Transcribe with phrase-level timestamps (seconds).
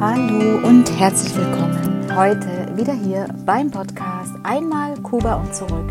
[0.00, 2.08] Hallo und herzlich willkommen.
[2.16, 5.90] Heute wieder hier beim Podcast Einmal Kuba und zurück.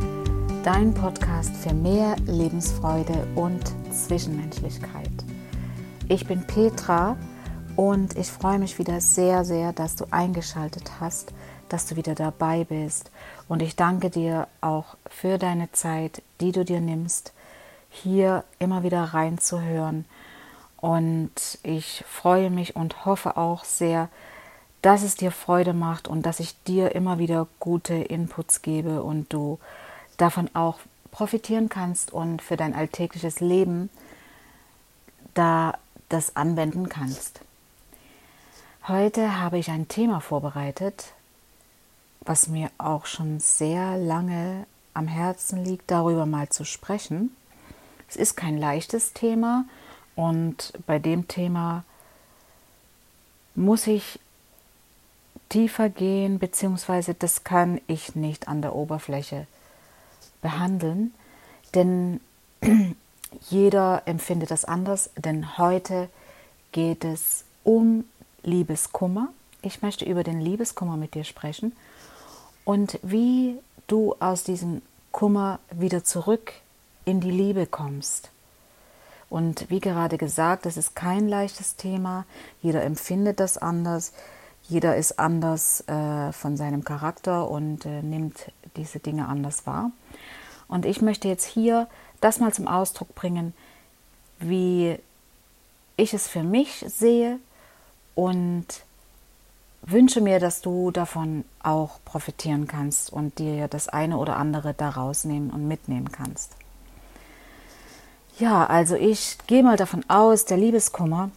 [0.63, 5.11] Dein Podcast für mehr Lebensfreude und Zwischenmenschlichkeit.
[6.07, 7.17] Ich bin Petra
[7.75, 11.31] und ich freue mich wieder sehr, sehr, dass du eingeschaltet hast,
[11.69, 13.11] dass du wieder dabei bist.
[13.47, 17.31] Und ich danke dir auch für deine Zeit, die du dir nimmst,
[17.91, 20.05] hier immer wieder reinzuhören
[20.81, 21.31] und
[21.63, 24.09] ich freue mich und hoffe auch sehr,
[24.81, 29.31] dass es dir Freude macht und dass ich dir immer wieder gute Inputs gebe und
[29.33, 29.59] du
[30.17, 30.79] davon auch
[31.11, 33.89] profitieren kannst und für dein alltägliches Leben
[35.33, 37.41] da das anwenden kannst.
[38.87, 41.13] Heute habe ich ein Thema vorbereitet,
[42.21, 47.35] was mir auch schon sehr lange am Herzen liegt, darüber mal zu sprechen.
[48.07, 49.65] Es ist kein leichtes Thema,
[50.19, 51.85] und bei dem Thema
[53.55, 54.19] muss ich
[55.47, 59.47] tiefer gehen, beziehungsweise das kann ich nicht an der Oberfläche
[60.41, 61.13] behandeln,
[61.73, 62.19] denn
[63.49, 66.09] jeder empfindet das anders, denn heute
[66.73, 68.03] geht es um
[68.43, 69.29] Liebeskummer.
[69.61, 71.71] Ich möchte über den Liebeskummer mit dir sprechen
[72.65, 74.81] und wie du aus diesem
[75.13, 76.51] Kummer wieder zurück
[77.05, 78.31] in die Liebe kommst.
[79.29, 82.25] Und wie gerade gesagt, das ist kein leichtes Thema.
[82.61, 84.13] Jeder empfindet das anders.
[84.67, 89.91] Jeder ist anders äh, von seinem Charakter und äh, nimmt diese Dinge anders wahr.
[90.67, 91.87] Und ich möchte jetzt hier
[92.21, 93.53] das mal zum Ausdruck bringen,
[94.39, 94.97] wie
[95.97, 97.39] ich es für mich sehe
[98.15, 98.65] und
[99.81, 105.23] wünsche mir, dass du davon auch profitieren kannst und dir das eine oder andere daraus
[105.23, 106.58] nehmen und mitnehmen kannst.
[108.39, 111.29] Ja, also ich gehe mal davon aus, der Liebeskummer,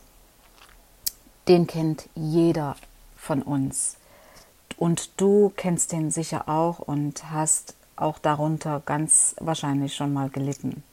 [1.48, 2.76] den kennt jeder
[3.16, 3.96] von uns.
[4.76, 10.84] Und du kennst den sicher auch und hast auch darunter ganz wahrscheinlich schon mal gelitten.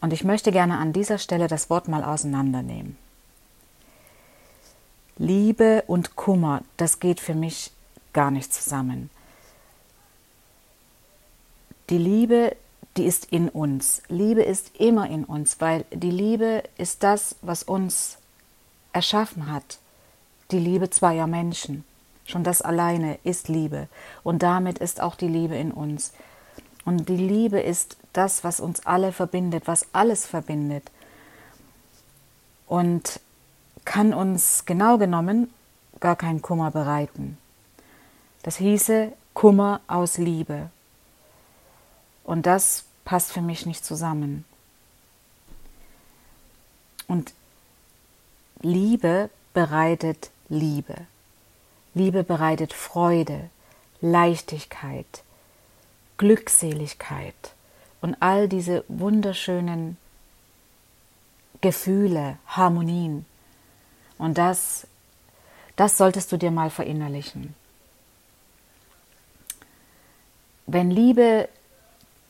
[0.00, 2.96] Und ich möchte gerne an dieser Stelle das Wort mal auseinandernehmen.
[5.16, 7.72] Liebe und Kummer, das geht für mich
[8.12, 9.10] gar nicht zusammen.
[11.90, 12.56] Die Liebe,
[12.96, 14.02] die ist in uns.
[14.08, 18.18] Liebe ist immer in uns, weil die Liebe ist das, was uns
[18.92, 19.78] erschaffen hat.
[20.50, 21.84] Die Liebe zweier Menschen.
[22.26, 23.88] Schon das alleine ist Liebe.
[24.22, 26.12] Und damit ist auch die Liebe in uns.
[26.84, 30.90] Und die Liebe ist das, was uns alle verbindet, was alles verbindet.
[32.66, 33.20] Und
[33.84, 35.52] kann uns genau genommen
[36.00, 37.38] gar keinen Kummer bereiten.
[38.42, 40.70] Das hieße Kummer aus Liebe.
[42.24, 44.44] Und das passt für mich nicht zusammen.
[47.06, 47.32] Und
[48.60, 51.06] Liebe bereitet Liebe.
[51.92, 53.50] Liebe bereitet Freude,
[54.00, 55.22] Leichtigkeit,
[56.16, 57.54] Glückseligkeit
[58.00, 59.96] und all diese wunderschönen
[61.60, 63.26] Gefühle, Harmonien.
[64.18, 64.86] Und das,
[65.76, 67.54] das solltest du dir mal verinnerlichen.
[70.66, 71.48] Wenn Liebe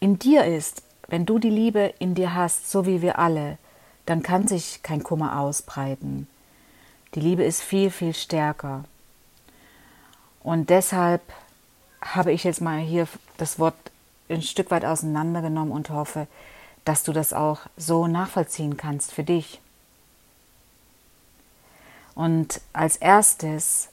[0.04, 3.56] in dir ist, wenn du die Liebe in dir hast, so wie wir alle,
[4.04, 6.28] dann kann sich kein Kummer ausbreiten.
[7.14, 8.84] Die Liebe ist viel, viel stärker.
[10.42, 11.22] Und deshalb
[12.02, 13.76] habe ich jetzt mal hier das Wort
[14.28, 16.26] ein Stück weit auseinandergenommen und hoffe,
[16.84, 19.58] dass du das auch so nachvollziehen kannst für dich.
[22.14, 23.88] Und als erstes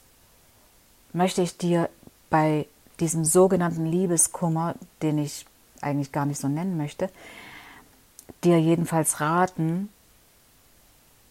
[1.13, 1.89] möchte ich dir
[2.29, 2.66] bei
[2.99, 5.45] diesem sogenannten Liebeskummer, den ich
[5.84, 7.09] eigentlich gar nicht so nennen möchte,
[8.44, 9.90] dir jedenfalls raten,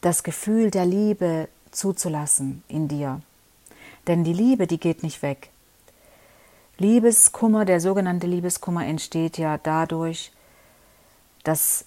[0.00, 3.20] das Gefühl der Liebe zuzulassen in dir.
[4.06, 5.50] Denn die Liebe, die geht nicht weg.
[6.78, 10.32] Liebeskummer, der sogenannte Liebeskummer entsteht ja dadurch,
[11.44, 11.84] dass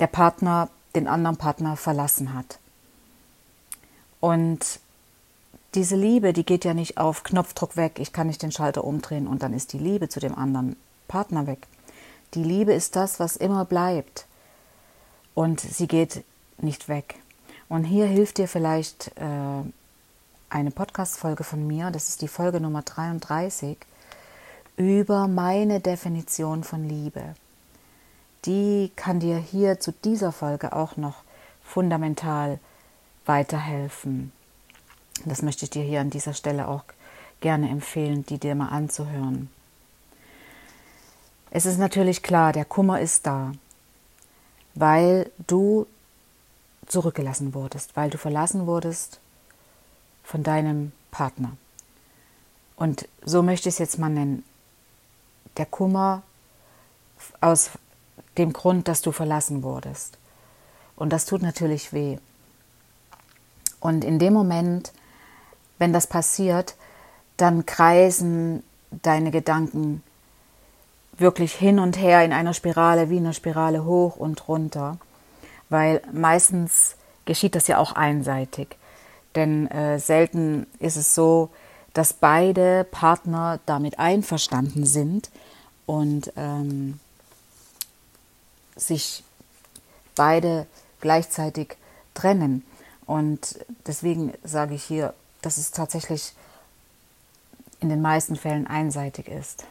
[0.00, 2.58] der Partner den anderen Partner verlassen hat.
[4.20, 4.80] Und
[5.74, 9.26] diese Liebe, die geht ja nicht auf Knopfdruck weg, ich kann nicht den Schalter umdrehen
[9.26, 10.76] und dann ist die Liebe zu dem anderen
[11.06, 11.66] Partner weg.
[12.36, 14.26] Die Liebe ist das, was immer bleibt.
[15.34, 16.22] Und sie geht
[16.58, 17.16] nicht weg.
[17.68, 19.62] Und hier hilft dir vielleicht äh,
[20.50, 23.78] eine Podcast-Folge von mir, das ist die Folge Nummer 33,
[24.76, 27.34] über meine Definition von Liebe.
[28.44, 31.24] Die kann dir hier zu dieser Folge auch noch
[31.64, 32.60] fundamental
[33.24, 34.30] weiterhelfen.
[35.24, 36.84] Das möchte ich dir hier an dieser Stelle auch
[37.40, 39.48] gerne empfehlen, die dir mal anzuhören.
[41.50, 43.52] Es ist natürlich klar, der Kummer ist da,
[44.74, 45.86] weil du
[46.86, 49.20] zurückgelassen wurdest, weil du verlassen wurdest
[50.22, 51.56] von deinem Partner.
[52.76, 54.44] Und so möchte ich es jetzt mal nennen.
[55.56, 56.22] Der Kummer
[57.40, 57.70] aus
[58.36, 60.18] dem Grund, dass du verlassen wurdest.
[60.94, 62.18] Und das tut natürlich weh.
[63.80, 64.92] Und in dem Moment,
[65.78, 66.74] wenn das passiert,
[67.36, 70.02] dann kreisen deine Gedanken
[71.18, 74.98] wirklich hin und her in einer Spirale, wie eine Spirale hoch und runter,
[75.68, 78.76] weil meistens geschieht das ja auch einseitig.
[79.34, 81.50] Denn äh, selten ist es so,
[81.92, 85.30] dass beide Partner damit einverstanden sind
[85.86, 87.00] und ähm,
[88.76, 89.24] sich
[90.14, 90.66] beide
[91.00, 91.76] gleichzeitig
[92.14, 92.64] trennen.
[93.06, 96.32] Und deswegen sage ich hier, dass es tatsächlich
[97.80, 99.64] in den meisten Fällen einseitig ist.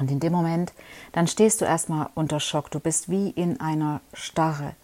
[0.00, 0.72] Und in dem Moment,
[1.12, 2.70] dann stehst du erstmal unter Schock.
[2.70, 4.74] Du bist wie in einer Starre.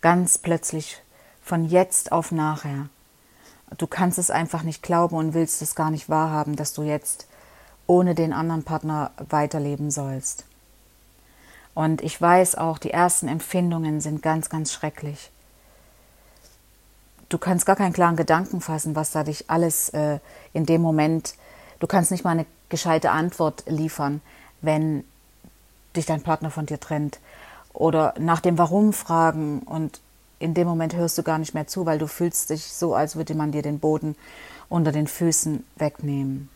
[0.00, 1.02] Ganz plötzlich
[1.42, 2.88] von jetzt auf nachher.
[3.76, 7.26] Du kannst es einfach nicht glauben und willst es gar nicht wahrhaben, dass du jetzt
[7.86, 10.46] ohne den anderen Partner weiterleben sollst.
[11.74, 15.30] Und ich weiß auch, die ersten Empfindungen sind ganz, ganz schrecklich.
[17.28, 20.20] Du kannst gar keinen klaren Gedanken fassen, was da dich alles äh,
[20.54, 21.34] in dem Moment,
[21.80, 24.22] du kannst nicht mal eine gescheite Antwort liefern,
[24.60, 25.04] wenn
[25.96, 27.20] dich dein Partner von dir trennt.
[27.72, 30.00] Oder nach dem Warum fragen und
[30.38, 33.16] in dem Moment hörst du gar nicht mehr zu, weil du fühlst dich so, als
[33.16, 34.16] würde man dir den Boden
[34.68, 36.48] unter den Füßen wegnehmen.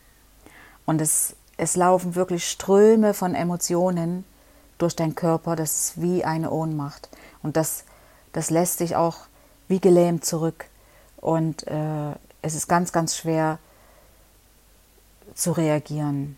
[0.85, 4.25] Und es, es laufen wirklich Ströme von Emotionen
[4.77, 7.09] durch deinen Körper, das ist wie eine Ohnmacht.
[7.41, 7.83] Und das,
[8.31, 9.17] das lässt dich auch
[9.67, 10.65] wie gelähmt zurück.
[11.17, 12.11] Und äh,
[12.41, 13.59] es ist ganz, ganz schwer
[15.35, 16.37] zu reagieren.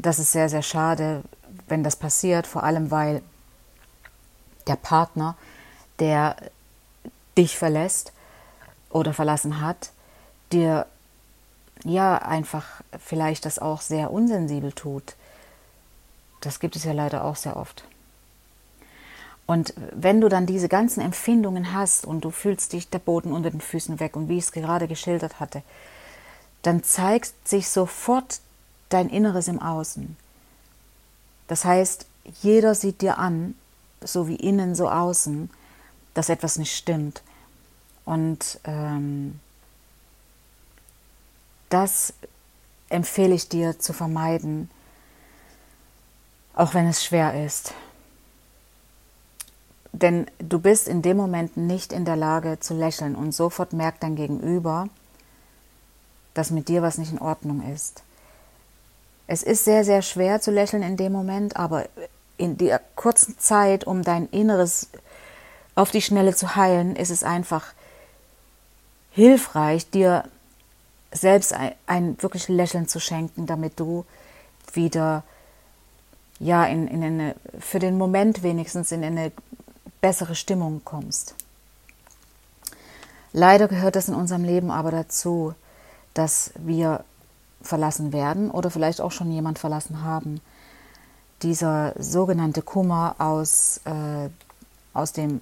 [0.00, 1.24] Das ist sehr, sehr schade,
[1.66, 3.20] wenn das passiert, vor allem weil
[4.68, 5.36] der Partner,
[5.98, 6.36] der
[7.36, 8.12] dich verlässt
[8.90, 9.90] oder verlassen hat,
[10.52, 10.86] dir
[11.84, 12.64] ja einfach
[13.04, 15.16] vielleicht das auch sehr unsensibel tut.
[16.42, 17.82] Das gibt es ja leider auch sehr oft.
[19.46, 23.50] Und wenn du dann diese ganzen Empfindungen hast und du fühlst dich der Boden unter
[23.50, 25.62] den Füßen weg und wie ich es gerade geschildert hatte,
[26.62, 28.40] dann zeigt sich sofort
[28.88, 30.16] dein Inneres im Außen.
[31.46, 32.06] Das heißt,
[32.42, 33.54] jeder sieht dir an,
[34.00, 35.50] so wie innen, so außen,
[36.14, 37.22] dass etwas nicht stimmt.
[38.04, 39.40] Und ähm,
[41.68, 42.12] das
[42.88, 44.70] empfehle ich dir zu vermeiden,
[46.54, 47.72] auch wenn es schwer ist.
[49.92, 54.02] Denn du bist in dem Moment nicht in der Lage zu lächeln und sofort merkt
[54.02, 54.88] dein Gegenüber,
[56.34, 58.02] dass mit dir was nicht in Ordnung ist.
[59.28, 61.84] Es ist sehr, sehr schwer zu lächeln in dem Moment, aber
[62.38, 64.88] in der kurzen Zeit, um dein Inneres
[65.74, 67.74] auf die Schnelle zu heilen, ist es einfach
[69.10, 70.24] hilfreich, dir
[71.12, 74.06] selbst ein, ein wirklich Lächeln zu schenken, damit du
[74.72, 75.24] wieder
[76.40, 79.30] ja in, in eine, für den Moment wenigstens in eine
[80.00, 81.34] bessere Stimmung kommst.
[83.34, 85.54] Leider gehört es in unserem Leben aber dazu,
[86.14, 87.04] dass wir
[87.62, 90.40] verlassen werden oder vielleicht auch schon jemand verlassen haben.
[91.42, 94.28] Dieser sogenannte Kummer aus, äh,
[94.92, 95.40] aus dem,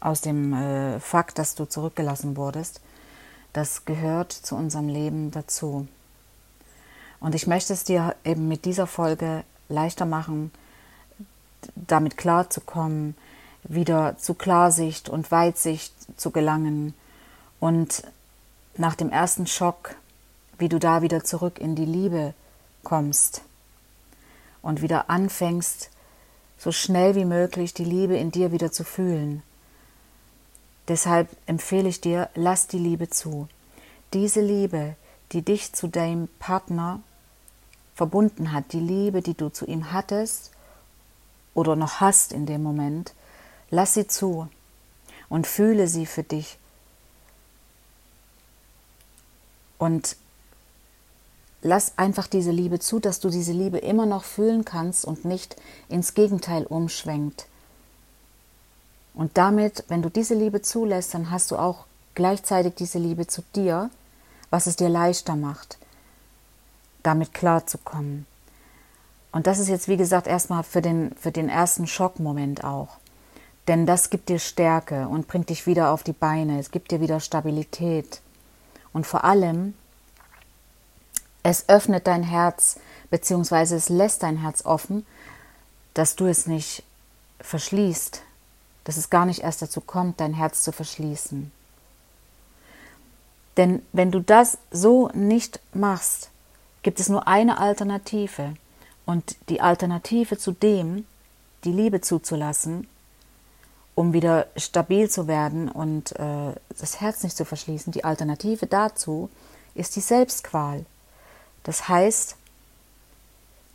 [0.00, 2.80] aus dem äh, Fakt, dass du zurückgelassen wurdest,
[3.52, 5.88] das gehört zu unserem Leben dazu.
[7.20, 10.52] Und ich möchte es dir eben mit dieser Folge leichter machen,
[11.74, 13.16] damit klarzukommen,
[13.62, 16.94] wieder zu Klarsicht und Weitsicht zu gelangen
[17.60, 18.02] und
[18.76, 19.96] nach dem ersten Schock,
[20.58, 22.34] wie du da wieder zurück in die Liebe
[22.82, 23.42] kommst
[24.62, 25.90] und wieder anfängst,
[26.58, 29.42] so schnell wie möglich die Liebe in dir wieder zu fühlen.
[30.88, 33.48] Deshalb empfehle ich dir, lass die Liebe zu.
[34.12, 34.96] Diese Liebe,
[35.32, 37.00] die dich zu deinem Partner
[37.94, 40.50] verbunden hat, die Liebe, die du zu ihm hattest
[41.54, 43.14] oder noch hast in dem Moment,
[43.70, 44.48] lass sie zu
[45.28, 46.58] und fühle sie für dich.
[49.78, 50.16] Und
[51.64, 55.56] lass einfach diese Liebe zu, dass du diese Liebe immer noch fühlen kannst und nicht
[55.88, 57.46] ins Gegenteil umschwenkt.
[59.14, 63.42] Und damit, wenn du diese Liebe zulässt, dann hast du auch gleichzeitig diese Liebe zu
[63.56, 63.90] dir,
[64.50, 65.78] was es dir leichter macht
[67.04, 68.26] damit klarzukommen.
[69.30, 72.98] Und das ist jetzt, wie gesagt, erstmal für den, für den ersten Schockmoment auch.
[73.68, 76.58] Denn das gibt dir Stärke und bringt dich wieder auf die Beine.
[76.58, 78.20] Es gibt dir wieder Stabilität.
[78.92, 79.74] Und vor allem,
[81.44, 85.06] es öffnet dein Herz, beziehungsweise es lässt dein Herz offen,
[85.92, 86.82] dass du es nicht
[87.38, 88.22] verschließt,
[88.82, 91.52] dass es gar nicht erst dazu kommt, dein Herz zu verschließen.
[93.56, 96.30] Denn wenn du das so nicht machst,
[96.82, 98.54] gibt es nur eine Alternative.
[99.06, 101.06] Und die Alternative zu dem,
[101.64, 102.88] die Liebe zuzulassen,
[103.94, 109.30] um wieder stabil zu werden und äh, das Herz nicht zu verschließen, die Alternative dazu
[109.74, 110.84] ist die Selbstqual.
[111.64, 112.36] Das heißt,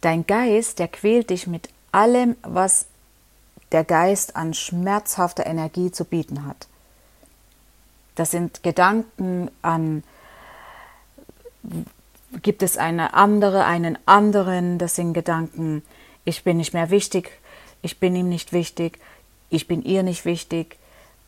[0.02, 2.86] dein Geist, der quält dich mit allem, was
[3.72, 6.68] der Geist an schmerzhafter Energie zu bieten hat.
[8.16, 10.04] Das sind Gedanken an,
[12.42, 15.84] gibt es eine andere, einen anderen, das sind Gedanken,
[16.26, 17.32] ich bin nicht mehr wichtig,
[17.82, 19.00] ich bin ihm nicht wichtig,
[19.50, 20.78] ich bin ihr nicht wichtig.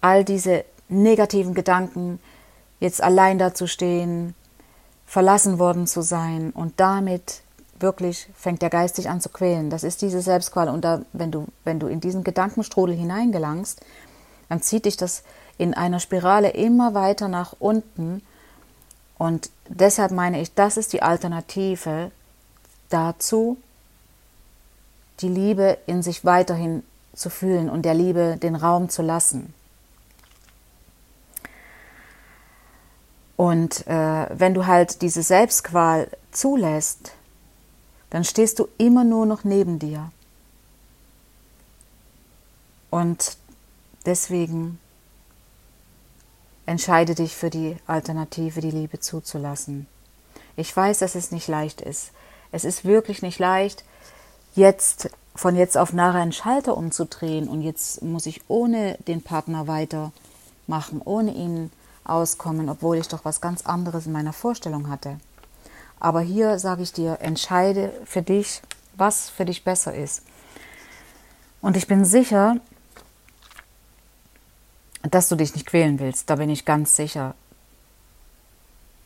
[0.02, 2.20] All diese negativen Gedanken,
[2.80, 4.36] jetzt allein dazustehen,
[5.12, 7.42] verlassen worden zu sein und damit
[7.78, 9.70] wirklich fängt der Geist sich an zu quälen.
[9.70, 10.70] Das ist diese Selbstqual.
[10.70, 13.82] Und da, wenn, du, wenn du in diesen Gedankenstrudel hineingelangst,
[14.48, 15.24] dann zieht dich das
[15.58, 18.22] in einer Spirale immer weiter nach unten.
[19.18, 22.10] Und deshalb meine ich, das ist die Alternative
[22.88, 23.58] dazu,
[25.20, 29.54] die Liebe in sich weiterhin zu fühlen und der Liebe den Raum zu lassen.
[33.42, 37.14] Und äh, wenn du halt diese Selbstqual zulässt,
[38.12, 40.12] dann stehst du immer nur noch neben dir.
[42.92, 43.38] Und
[44.06, 44.78] deswegen
[46.68, 49.88] entscheide dich für die Alternative, die Liebe zuzulassen.
[50.56, 52.12] Ich weiß, dass es nicht leicht ist.
[52.52, 53.84] Es ist wirklich nicht leicht,
[54.54, 59.66] jetzt von jetzt auf nachher einen Schalter umzudrehen und jetzt muss ich ohne den Partner
[59.66, 61.72] weitermachen, ohne ihn
[62.04, 65.20] auskommen, obwohl ich doch was ganz anderes in meiner Vorstellung hatte.
[66.00, 68.62] Aber hier sage ich dir, entscheide für dich,
[68.96, 70.24] was für dich besser ist.
[71.62, 72.58] Und ich bin sicher,
[75.04, 76.30] dass du dich nicht quälen willst.
[76.30, 77.36] Da bin ich ganz sicher.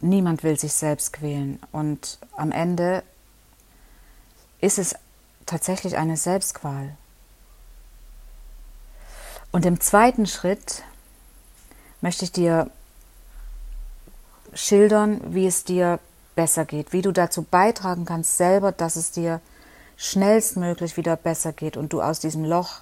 [0.02, 1.60] Niemand will sich selbst quälen.
[1.72, 3.04] Und am Ende
[4.62, 4.96] ist es
[5.46, 6.96] tatsächlich eine Selbstqual.
[9.52, 10.84] Und im zweiten Schritt
[12.02, 12.70] möchte ich dir
[14.56, 16.00] schildern, wie es dir
[16.36, 19.42] besser geht, wie du dazu beitragen kannst selber, dass es dir
[19.98, 22.82] schnellstmöglich wieder besser geht und du aus diesem Loch,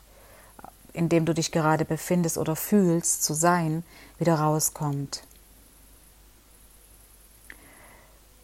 [0.94, 3.84] in dem du dich gerade befindest oder fühlst zu sein,
[4.20, 5.24] wieder rauskommst.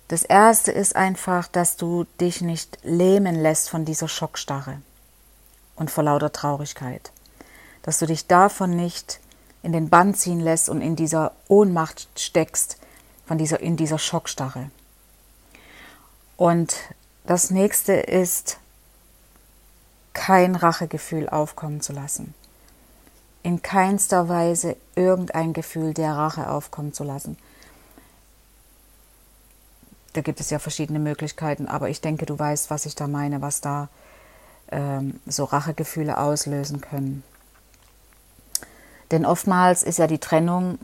[0.08, 4.82] Das erste ist einfach, dass du dich nicht lähmen lässt von dieser Schockstarre
[5.76, 7.12] und vor lauter Traurigkeit.
[7.84, 9.20] Dass du dich davon nicht
[9.62, 12.79] in den Bann ziehen lässt und in dieser Ohnmacht steckst,
[13.30, 14.72] von dieser, in dieser Schockstarre.
[16.36, 16.76] Und
[17.28, 18.58] das nächste ist,
[20.14, 22.34] kein Rachegefühl aufkommen zu lassen.
[23.44, 27.38] In keinster Weise irgendein Gefühl der Rache aufkommen zu lassen.
[30.14, 33.44] Da gibt es ja verschiedene Möglichkeiten, aber ich denke, du weißt, was ich da meine,
[33.44, 33.90] was da
[34.72, 37.24] ähm, so Rachegefühle auslösen können.
[39.12, 40.80] Denn oftmals ist ja die Trennung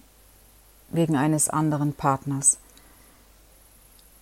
[0.95, 2.57] wegen eines anderen Partners.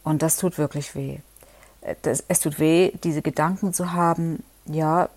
[0.04, 1.20] Und das tut wirklich weh.
[1.82, 5.10] es tut weh, diese Gedanken zu haben, ja,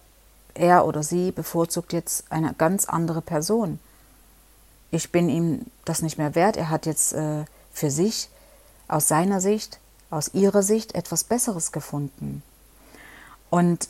[0.55, 3.79] er oder sie bevorzugt jetzt eine ganz andere Person.
[4.91, 6.57] Ich bin ihm das nicht mehr wert.
[6.57, 8.31] Er hat jetzt äh, für sich,
[8.89, 12.43] aus seiner Sicht, aus ihrer Sicht etwas Besseres gefunden.
[13.51, 13.89] Und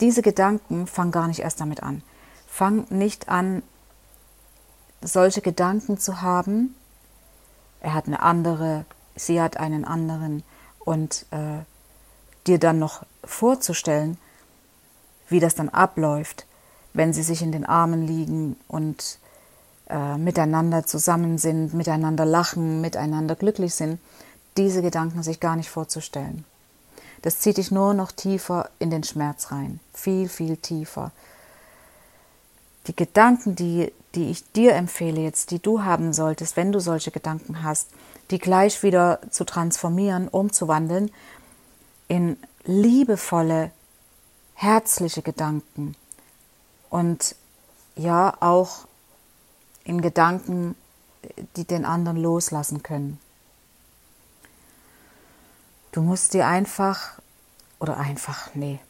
[0.00, 2.02] diese Gedanken fangen gar nicht erst damit an.
[2.48, 3.62] Fang nicht an,
[5.02, 6.74] solche Gedanken zu haben.
[7.80, 10.42] Er hat eine andere sie hat einen anderen
[10.80, 11.64] und äh,
[12.46, 14.18] dir dann noch vorzustellen,
[15.28, 16.46] wie das dann abläuft,
[16.92, 19.18] wenn sie sich in den Armen liegen und
[19.88, 24.00] äh, miteinander zusammen sind, miteinander lachen, miteinander glücklich sind,
[24.56, 26.44] diese Gedanken sich gar nicht vorzustellen.
[27.22, 31.12] Das zieht dich nur noch tiefer in den Schmerz rein, viel, viel tiefer.
[32.86, 37.10] Die Gedanken, die, die ich dir empfehle jetzt, die du haben solltest, wenn du solche
[37.10, 37.88] Gedanken hast,
[38.30, 41.10] die gleich wieder zu transformieren, umzuwandeln
[42.08, 43.70] in liebevolle,
[44.54, 45.96] herzliche Gedanken
[46.90, 47.34] und
[47.96, 48.86] ja auch
[49.84, 50.74] in Gedanken,
[51.56, 53.18] die den anderen loslassen können.
[55.92, 57.20] Du musst dir einfach,
[57.78, 58.80] oder einfach, nee,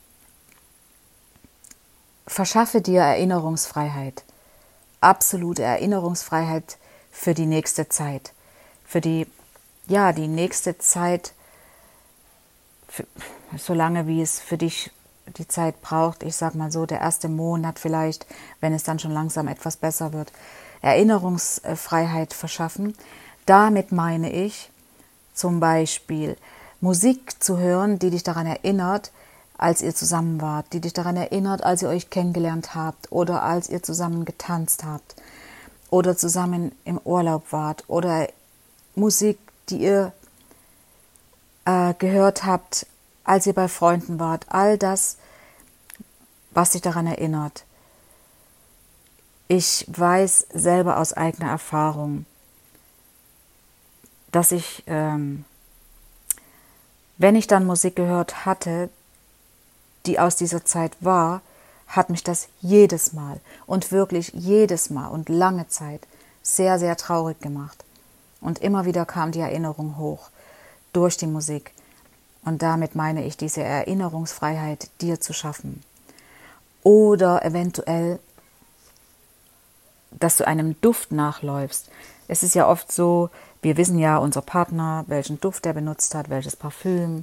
[2.26, 4.24] verschaffe dir Erinnerungsfreiheit,
[5.00, 6.78] absolute Erinnerungsfreiheit
[7.10, 8.32] für die nächste Zeit.
[8.84, 9.26] Für die,
[9.86, 11.32] ja, die nächste Zeit,
[12.88, 13.06] für,
[13.56, 14.90] solange wie es für dich
[15.38, 18.26] die Zeit braucht, ich sag mal so, der erste Monat vielleicht,
[18.60, 20.32] wenn es dann schon langsam etwas besser wird,
[20.82, 22.96] Erinnerungsfreiheit verschaffen,
[23.46, 24.70] damit meine ich
[25.34, 26.36] zum Beispiel
[26.80, 29.12] Musik zu hören, die dich daran erinnert,
[29.62, 33.68] als ihr zusammen wart, die dich daran erinnert, als ihr euch kennengelernt habt oder als
[33.68, 35.14] ihr zusammen getanzt habt
[35.88, 38.28] oder zusammen im Urlaub wart oder
[38.96, 39.38] Musik,
[39.68, 40.12] die ihr
[41.64, 42.86] äh, gehört habt,
[43.22, 44.46] als ihr bei Freunden wart.
[44.48, 45.16] All das,
[46.50, 47.64] was dich daran erinnert.
[49.46, 52.26] Ich weiß selber aus eigener Erfahrung,
[54.32, 55.44] dass ich, ähm,
[57.16, 58.90] wenn ich dann Musik gehört hatte,
[60.06, 61.42] die aus dieser Zeit war,
[61.86, 66.06] hat mich das jedes Mal und wirklich jedes Mal und lange Zeit
[66.42, 67.84] sehr, sehr traurig gemacht.
[68.40, 70.30] Und immer wieder kam die Erinnerung hoch
[70.92, 71.72] durch die Musik.
[72.44, 75.82] Und damit meine ich diese Erinnerungsfreiheit dir zu schaffen.
[76.82, 78.18] Oder eventuell,
[80.10, 81.88] dass du einem Duft nachläufst.
[82.26, 83.30] Es ist ja oft so,
[83.60, 87.22] wir wissen ja unser Partner, welchen Duft er benutzt hat, welches Parfüm.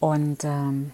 [0.00, 0.92] Und ähm,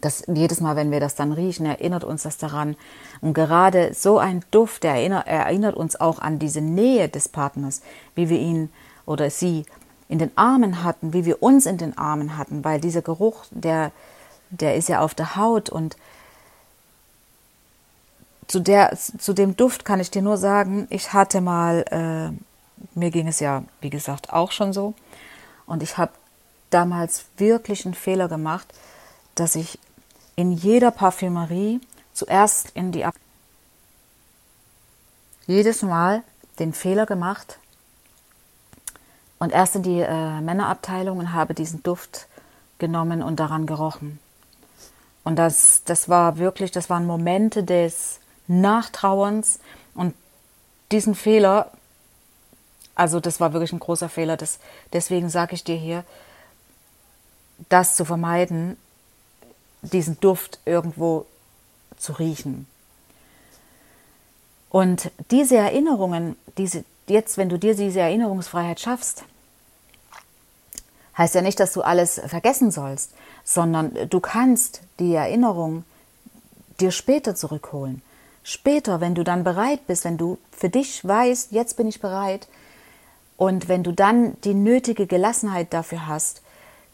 [0.00, 2.76] das, jedes Mal, wenn wir das dann riechen, erinnert uns das daran.
[3.20, 7.82] Und gerade so ein Duft der erinnert, erinnert uns auch an diese Nähe des Partners,
[8.14, 8.70] wie wir ihn
[9.06, 9.64] oder sie
[10.08, 13.92] in den Armen hatten, wie wir uns in den Armen hatten, weil dieser Geruch, der,
[14.50, 15.96] der ist ja auf der Haut und
[18.46, 23.10] zu, der, zu dem Duft kann ich dir nur sagen, ich hatte mal, äh, mir
[23.10, 24.94] ging es ja, wie gesagt, auch schon so.
[25.66, 26.12] Und ich habe
[26.70, 28.66] damals wirklich einen Fehler gemacht,
[29.34, 29.78] dass ich
[30.38, 31.80] in jeder Parfümerie
[32.12, 33.16] zuerst in die Ab
[35.48, 36.22] jedes Mal
[36.60, 37.58] den Fehler gemacht
[39.40, 42.28] und erst in die äh, Männerabteilung und habe diesen Duft
[42.78, 44.20] genommen und daran gerochen.
[45.24, 49.58] Und das, das war wirklich, das waren Momente des Nachtrauerns
[49.94, 50.14] und
[50.92, 51.72] diesen Fehler,
[52.94, 54.36] also das war wirklich ein großer Fehler.
[54.36, 54.60] Das,
[54.92, 56.04] deswegen sage ich dir hier,
[57.68, 58.76] das zu vermeiden,
[59.82, 61.26] diesen Duft irgendwo
[61.96, 62.66] zu riechen.
[64.70, 69.24] Und diese Erinnerungen, diese, jetzt, wenn du dir diese Erinnerungsfreiheit schaffst,
[71.16, 73.12] heißt ja nicht, dass du alles vergessen sollst,
[73.44, 75.84] sondern du kannst die Erinnerung
[76.80, 78.02] dir später zurückholen.
[78.44, 82.48] Später, wenn du dann bereit bist, wenn du für dich weißt, jetzt bin ich bereit,
[83.38, 86.42] und wenn du dann die nötige Gelassenheit dafür hast,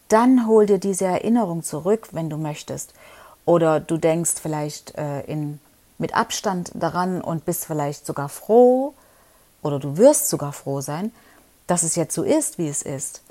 [0.08, 2.94] dann hol dir diese Erinnerung zurück, wenn du möchtest.
[3.44, 5.60] Oder du denkst vielleicht äh, in,
[5.98, 8.94] mit Abstand daran und bist vielleicht sogar froh,
[9.62, 11.10] oder du wirst sogar froh sein,
[11.66, 13.22] dass es jetzt so ist, wie es ist.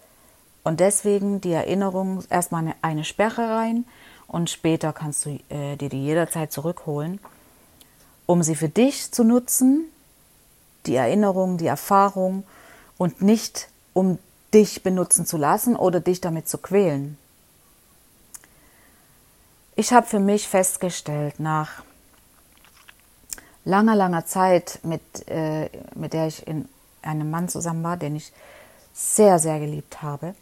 [0.63, 3.85] Und deswegen die Erinnerung erstmal eine, eine Sperre rein
[4.27, 7.19] und später kannst du äh, dir die jederzeit zurückholen,
[8.25, 9.85] um sie für dich zu nutzen,
[10.85, 12.43] die Erinnerung, die Erfahrung
[12.97, 14.17] und nicht um
[14.53, 17.17] dich benutzen zu lassen oder dich damit zu quälen.
[19.75, 21.83] Ich habe für mich festgestellt, nach
[23.65, 26.69] langer, langer Zeit, mit, äh, mit der ich in
[27.01, 28.31] einem Mann zusammen war, den ich
[28.93, 30.35] sehr, sehr geliebt habe.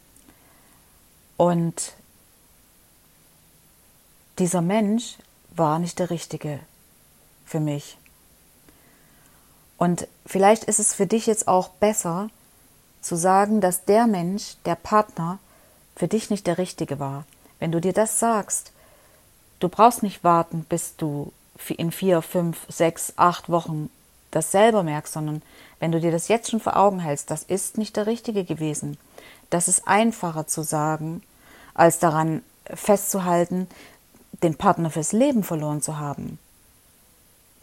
[1.36, 1.94] Und
[4.38, 5.16] dieser Mensch
[5.50, 6.60] war nicht der Richtige
[7.46, 7.96] für mich.
[9.78, 12.28] Und vielleicht ist es für dich jetzt auch besser,
[13.02, 15.38] zu sagen, dass der Mensch, der Partner,
[15.96, 17.24] für dich nicht der Richtige war.
[17.58, 18.72] Wenn du dir das sagst,
[19.60, 21.32] du brauchst nicht warten, bis du
[21.68, 23.90] in vier, fünf, sechs, acht Wochen
[24.30, 25.42] das selber merkst, sondern
[25.78, 28.96] wenn du dir das jetzt schon vor Augen hältst, das ist nicht der Richtige gewesen.
[29.50, 31.22] Das ist einfacher zu sagen,
[31.74, 33.68] als daran festzuhalten,
[34.42, 36.38] den Partner fürs Leben verloren zu haben.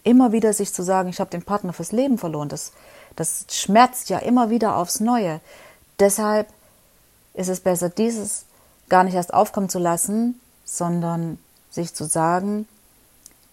[0.03, 2.71] Immer wieder sich zu sagen, ich habe den Partner fürs Leben verloren, das,
[3.15, 5.41] das schmerzt ja immer wieder aufs Neue.
[5.99, 6.47] Deshalb
[7.33, 8.45] ist es besser, dieses
[8.87, 11.37] gar nicht erst aufkommen zu lassen, sondern
[11.69, 12.67] sich zu sagen,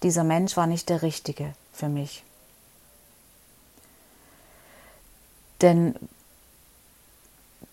[0.02, 2.24] dieser Mensch war nicht der Richtige für mich.
[5.61, 5.94] Denn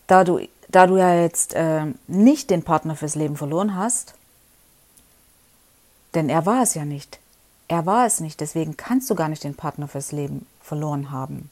[0.06, 4.14] da du, da du ja jetzt äh, nicht den Partner fürs Leben verloren hast,
[6.14, 7.18] denn er war es ja nicht,
[7.68, 11.50] er war es nicht, deswegen kannst du gar nicht den Partner fürs Leben verloren haben.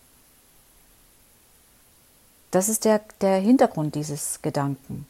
[2.50, 5.06] Das ist der, der Hintergrund dieses Gedanken.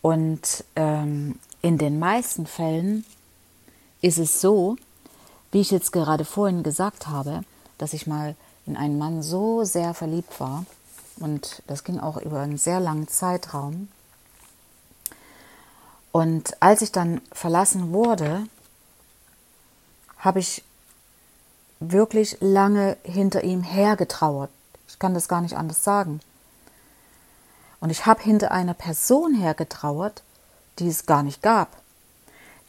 [0.00, 3.04] Und ähm, in den meisten Fällen
[4.00, 4.76] ist es so,
[5.52, 7.42] wie ich jetzt gerade vorhin gesagt habe,
[7.76, 10.64] dass ich mal in einen Mann so sehr verliebt war
[11.18, 13.88] und das ging auch über einen sehr langen Zeitraum.
[16.12, 18.46] Und als ich dann verlassen wurde,
[20.26, 20.64] habe ich
[21.78, 24.50] wirklich lange hinter ihm hergetrauert,
[24.88, 26.20] Ich kann das gar nicht anders sagen.
[27.80, 30.24] Und ich habe hinter einer Person hergetrauert,
[30.80, 31.80] die es gar nicht gab.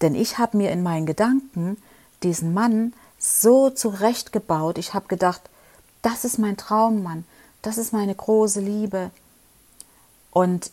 [0.02, 1.82] Denn ich habe mir in meinen Gedanken
[2.22, 4.78] diesen Mann so zurechtgebaut.
[4.78, 5.42] Ich habe gedacht,
[6.04, 7.26] das ist mein Traummann,
[7.64, 9.10] das ist meine große Liebe.
[10.30, 10.72] Und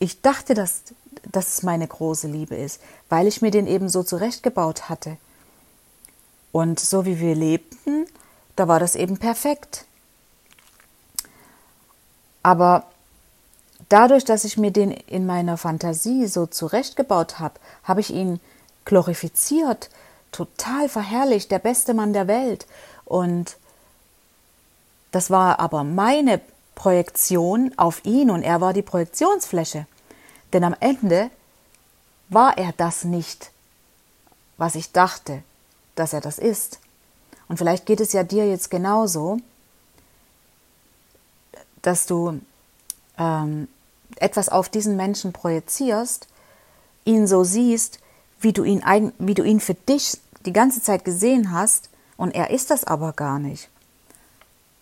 [0.00, 0.82] ich dachte, dass,
[1.30, 5.16] dass es meine große Liebe ist, weil ich mir den eben so zurechtgebaut hatte.
[6.52, 8.06] Und so wie wir lebten,
[8.56, 9.84] da war das eben perfekt.
[12.42, 12.84] Aber
[13.88, 18.40] dadurch, dass ich mir den in meiner Fantasie so zurechtgebaut habe, habe ich ihn
[18.84, 19.90] glorifiziert,
[20.32, 22.66] total verherrlicht, der beste Mann der Welt.
[23.04, 23.56] Und
[25.12, 26.40] das war aber meine
[26.74, 29.86] Projektion auf ihn und er war die Projektionsfläche.
[30.52, 31.30] Denn am Ende
[32.28, 33.50] war er das nicht,
[34.56, 35.42] was ich dachte,
[35.94, 36.78] dass er das ist.
[37.48, 39.38] Und vielleicht geht es ja dir jetzt genauso,
[41.82, 42.40] dass du
[43.18, 43.68] ähm,
[44.16, 46.28] etwas auf diesen Menschen projizierst,
[47.04, 47.98] ihn so siehst,
[48.40, 52.50] wie du ihn, wie du ihn für dich die ganze Zeit gesehen hast, und er
[52.50, 53.70] ist das aber gar nicht.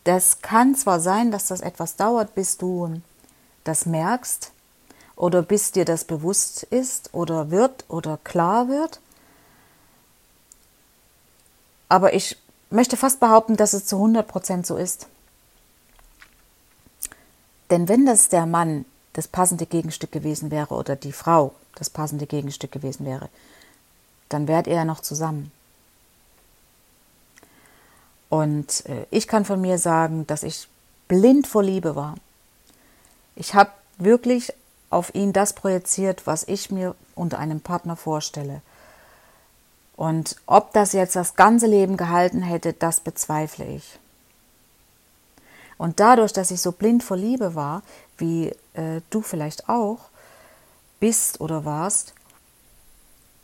[0.02, 3.00] Das kann zwar sein, dass das etwas dauert, bis du
[3.62, 4.50] das merkst
[5.18, 9.00] oder bis dir das bewusst ist oder wird oder klar wird,
[11.88, 12.36] aber ich
[12.70, 15.08] möchte fast behaupten, dass es zu 100% so ist.
[17.70, 22.26] Denn wenn das der Mann das passende Gegenstück gewesen wäre oder die Frau das passende
[22.26, 23.28] Gegenstück gewesen wäre,
[24.28, 25.50] dann wärt ihr ja noch zusammen.
[28.28, 30.68] Und äh, ich kann von mir sagen, dass ich
[31.08, 32.14] blind vor Liebe war.
[33.34, 34.52] Ich habe wirklich
[34.90, 38.62] auf ihn das projiziert, was ich mir unter einem Partner vorstelle.
[39.96, 43.98] Und ob das jetzt das ganze Leben gehalten hätte, das bezweifle ich.
[45.76, 47.82] Und dadurch, dass ich so blind vor Liebe war,
[48.16, 49.98] wie äh, du vielleicht auch
[51.00, 52.14] bist oder warst,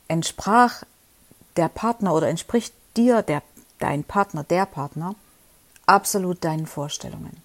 [0.09, 0.83] entsprach
[1.57, 3.43] der Partner oder entspricht dir der,
[3.79, 5.15] dein Partner, der Partner,
[5.87, 7.44] absolut deinen Vorstellungen.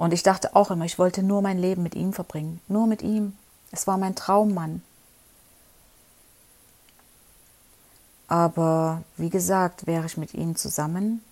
[0.00, 3.02] Und ich dachte auch immer, ich wollte nur mein Leben mit ihm verbringen, nur mit
[3.02, 3.36] ihm.
[3.70, 4.82] Es war mein Traummann.
[8.26, 11.22] Aber wie gesagt, wäre ich mit ihm zusammen,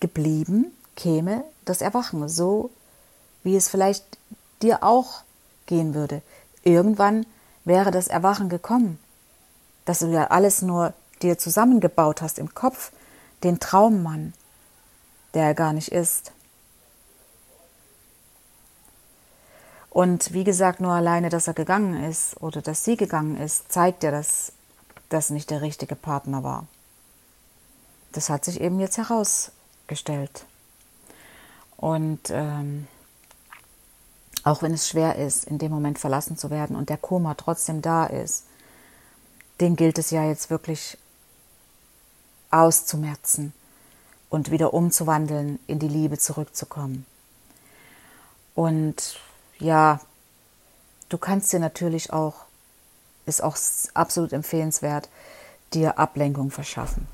[0.00, 2.70] geblieben, käme das Erwachen, so
[3.42, 4.16] wie es vielleicht
[4.62, 5.20] dir auch
[5.66, 6.22] gehen würde.
[6.64, 7.26] Irgendwann
[7.66, 8.98] wäre das Erwachen gekommen,
[9.84, 12.92] dass du ja alles nur dir zusammengebaut hast im Kopf,
[13.44, 14.32] den Traummann,
[15.34, 16.32] der er gar nicht ist.
[19.90, 24.04] Und wie gesagt, nur alleine, dass er gegangen ist oder dass sie gegangen ist, zeigt
[24.04, 24.52] ja, dass
[25.08, 26.66] das nicht der richtige Partner war.
[28.12, 29.50] Das hat sich eben jetzt heraus
[29.88, 30.44] gestellt.
[31.76, 32.86] Und ähm,
[34.44, 37.82] auch wenn es schwer ist, in dem Moment verlassen zu werden und der Koma trotzdem
[37.82, 38.44] da ist,
[39.60, 40.96] den gilt es ja jetzt wirklich
[42.50, 43.52] auszumerzen
[44.30, 47.04] und wieder umzuwandeln, in die Liebe zurückzukommen.
[48.54, 49.18] Und
[49.58, 50.00] ja,
[51.10, 52.46] du kannst dir natürlich auch,
[53.26, 53.58] ist auch
[53.92, 55.08] absolut empfehlenswert,
[55.74, 57.06] dir Ablenkung verschaffen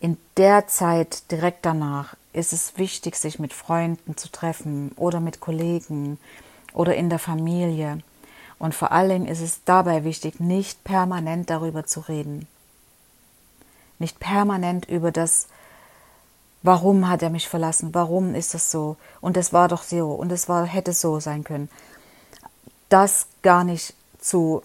[0.00, 5.40] in der Zeit direkt danach ist es wichtig, sich mit Freunden zu treffen oder mit
[5.40, 6.18] Kollegen
[6.72, 7.98] oder in der Familie.
[8.58, 12.48] Und vor allen Dingen ist es dabei wichtig, nicht permanent darüber zu reden.
[13.98, 15.48] Nicht permanent über das,
[16.62, 20.30] warum hat er mich verlassen, warum ist das so und es war doch so und
[20.32, 21.70] es war, hätte so sein können.
[22.88, 24.62] Das gar nicht zu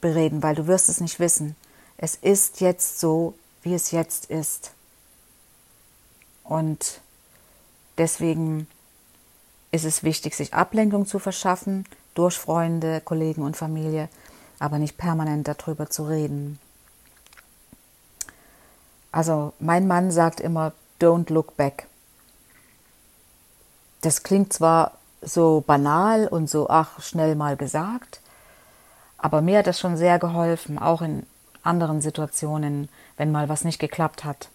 [0.00, 1.56] bereden, weil du wirst es nicht wissen.
[1.96, 4.72] Es ist jetzt so, wie es jetzt ist.
[6.42, 7.00] Und
[7.96, 8.66] deswegen
[9.70, 14.08] ist es wichtig, sich Ablenkung zu verschaffen durch Freunde, Kollegen und Familie,
[14.58, 16.58] aber nicht permanent darüber zu reden.
[19.10, 20.72] Also mein Mann sagt immer,
[21.04, 21.86] don't look back.
[24.00, 28.20] Das klingt zwar so banal und so, ach, schnell mal gesagt,
[29.18, 31.26] aber mir hat das schon sehr geholfen, auch in
[31.62, 34.50] anderen Situationen, wenn mal was nicht geklappt hat.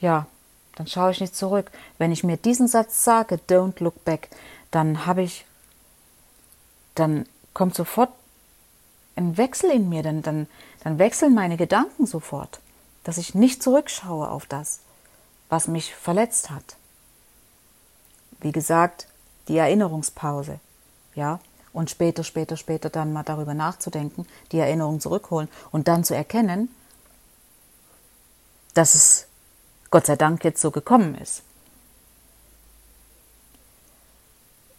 [0.00, 0.26] Ja,
[0.74, 1.70] dann schaue ich nicht zurück.
[1.98, 4.28] Wenn ich mir diesen Satz sage, don't look back,
[4.70, 5.46] dann habe ich,
[6.94, 8.10] dann kommt sofort
[9.14, 10.46] ein Wechsel in mir, dann, dann,
[10.82, 12.60] dann wechseln meine Gedanken sofort,
[13.04, 14.80] dass ich nicht zurückschaue auf das,
[15.48, 16.76] was mich verletzt hat.
[18.40, 19.08] Wie gesagt,
[19.48, 20.60] die Erinnerungspause,
[21.14, 21.40] ja,
[21.72, 26.74] und später, später, später dann mal darüber nachzudenken, die Erinnerung zurückholen und dann zu erkennen,
[28.74, 29.26] dass es
[29.90, 31.42] Gott sei Dank jetzt so gekommen ist.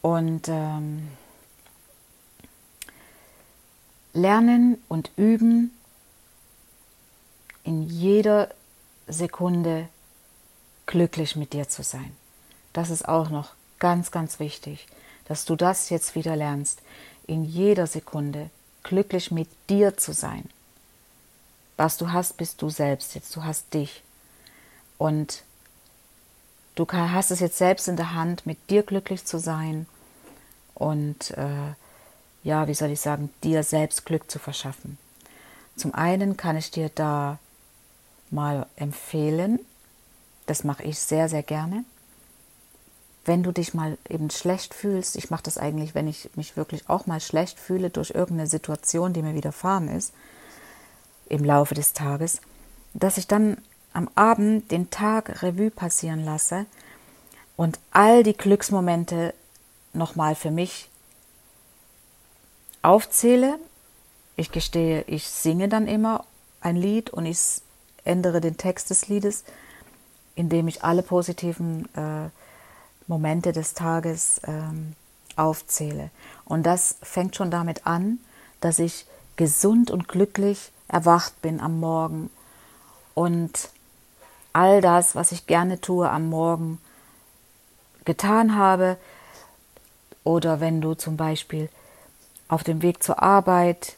[0.01, 1.09] Und ähm,
[4.13, 5.71] lernen und üben
[7.63, 8.49] in jeder
[9.07, 9.89] Sekunde
[10.87, 12.15] glücklich mit dir zu sein.
[12.73, 14.87] Das ist auch noch ganz, ganz wichtig,
[15.25, 16.81] dass du das jetzt wieder lernst,
[17.27, 18.49] in jeder Sekunde
[18.83, 20.49] glücklich mit dir zu sein.
[21.75, 24.01] Was du hast, bist du selbst jetzt, du hast dich.
[24.97, 25.43] Und
[26.75, 29.85] du hast es jetzt selbst in der Hand, mit dir glücklich zu sein
[30.73, 31.73] und äh,
[32.43, 34.97] ja, wie soll ich sagen, dir selbst Glück zu verschaffen.
[35.75, 37.39] Zum einen kann ich dir da
[38.29, 39.59] mal empfehlen,
[40.47, 41.85] das mache ich sehr, sehr gerne,
[43.27, 46.89] wenn du dich mal eben schlecht fühlst, ich mache das eigentlich, wenn ich mich wirklich
[46.89, 50.13] auch mal schlecht fühle durch irgendeine Situation, die mir widerfahren ist,
[51.27, 52.39] im Laufe des Tages,
[52.93, 53.57] dass ich dann
[53.91, 56.65] am Abend den Tag Revue passieren lasse
[57.57, 59.33] und all die Glücksmomente
[59.93, 60.89] nochmal für mich
[62.81, 63.59] aufzähle.
[64.37, 66.25] Ich gestehe, ich singe dann immer
[66.61, 67.39] ein Lied und ich
[68.05, 69.43] ändere den Text des Liedes,
[70.37, 72.29] indem ich alle positiven äh,
[73.07, 74.93] Momente des Tages ähm,
[75.35, 76.11] aufzähle.
[76.45, 78.19] Und das fängt schon damit an,
[78.61, 82.29] dass ich gesund und glücklich erwacht bin am Morgen
[83.15, 83.69] und
[84.53, 86.79] all das, was ich gerne tue am Morgen,
[88.05, 88.97] getan habe.
[90.23, 91.69] Oder wenn du zum Beispiel
[92.47, 93.95] auf dem Weg zur Arbeit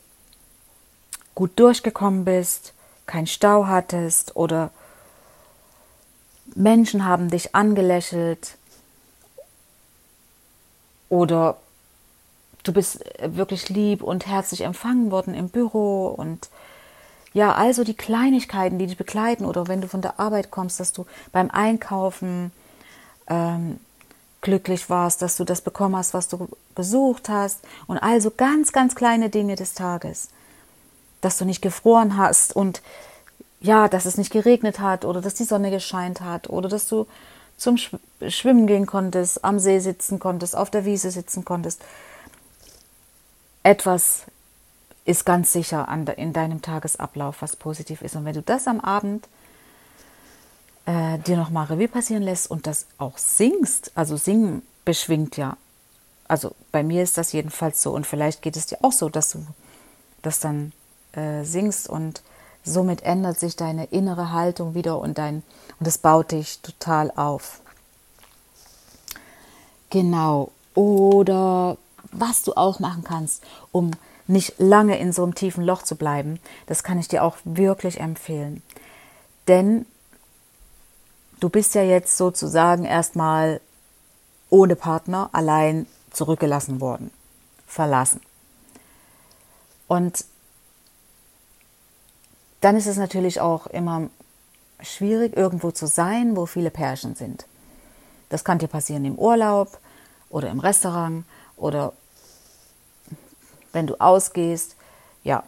[1.35, 2.73] gut durchgekommen bist,
[3.07, 4.71] kein Stau hattest oder
[6.55, 8.57] Menschen haben dich angelächelt.
[11.09, 11.57] Oder
[12.63, 16.49] du bist wirklich lieb und herzlich empfangen worden im Büro und
[17.33, 19.45] ja, also die Kleinigkeiten, die dich begleiten.
[19.45, 22.51] Oder wenn du von der Arbeit kommst, dass du beim Einkaufen
[23.27, 23.79] ähm,
[24.41, 27.59] glücklich warst, dass du das bekommen hast, was du gesucht hast.
[27.87, 30.29] Und also ganz, ganz kleine Dinge des Tages,
[31.21, 32.81] dass du nicht gefroren hast und
[33.61, 37.07] ja, dass es nicht geregnet hat oder dass die Sonne gescheint hat oder dass du
[37.57, 41.81] zum Schwimmen gehen konntest, am See sitzen konntest, auf der Wiese sitzen konntest.
[43.63, 44.23] Etwas
[45.03, 48.15] ist ganz sicher in deinem Tagesablauf, was positiv ist.
[48.15, 49.27] Und wenn du das am Abend
[50.85, 55.57] äh, dir nochmal Revue passieren lässt und das auch singst, also singen beschwingt ja.
[56.27, 59.31] Also bei mir ist das jedenfalls so und vielleicht geht es dir auch so, dass
[59.31, 59.45] du
[60.21, 60.71] das dann
[61.13, 62.21] äh, singst und
[62.63, 65.43] somit ändert sich deine innere Haltung wieder und dein
[65.79, 67.61] und es baut dich total auf.
[69.89, 70.51] Genau.
[70.75, 71.77] Oder
[72.11, 73.91] was du auch machen kannst, um
[74.27, 77.99] nicht lange in so einem tiefen Loch zu bleiben, das kann ich dir auch wirklich
[77.99, 78.61] empfehlen.
[79.47, 79.85] Denn
[81.39, 83.61] du bist ja jetzt sozusagen erstmal
[84.49, 87.11] ohne Partner allein zurückgelassen worden,
[87.65, 88.21] verlassen.
[89.87, 90.25] Und
[92.61, 94.09] dann ist es natürlich auch immer
[94.81, 97.45] schwierig, irgendwo zu sein, wo viele Pärchen sind.
[98.29, 99.79] Das kann dir passieren im Urlaub
[100.29, 101.25] oder im Restaurant
[101.57, 101.93] oder
[103.73, 104.75] wenn du ausgehst.
[105.23, 105.43] Ja.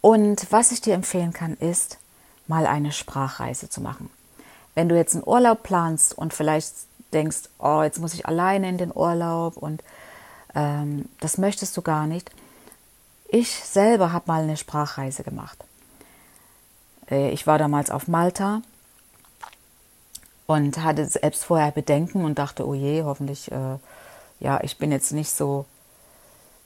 [0.00, 1.98] Und was ich dir empfehlen kann, ist,
[2.46, 4.10] mal eine Sprachreise zu machen.
[4.74, 6.74] Wenn du jetzt einen Urlaub planst und vielleicht
[7.12, 9.82] denkst, oh, jetzt muss ich alleine in den Urlaub und
[10.54, 12.30] ähm, das möchtest du gar nicht.
[13.28, 15.64] Ich selber habe mal eine Sprachreise gemacht.
[17.10, 18.62] Äh, ich war damals auf Malta
[20.46, 23.78] und hatte selbst vorher Bedenken und dachte, oh je, hoffentlich, äh,
[24.40, 25.64] ja, ich bin jetzt nicht so,